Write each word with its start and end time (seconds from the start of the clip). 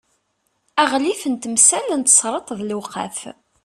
aɣlif 0.83 1.21
n 1.31 1.35
temsal 1.43 1.87
n 1.95 2.01
tesreḍt 2.05 2.49
d 2.57 2.59
lewqaf 2.69 3.19